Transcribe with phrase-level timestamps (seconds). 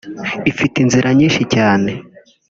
[0.51, 1.91] ifite inzira nyishi cyane